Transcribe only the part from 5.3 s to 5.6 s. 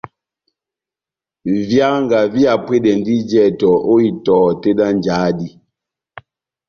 dí.